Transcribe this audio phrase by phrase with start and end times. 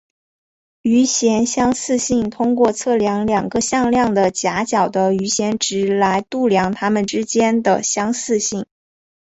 [0.81, 8.65] 余弦相似性通过测量两个向量的夹角的余弦值来度量它们之间的相似性。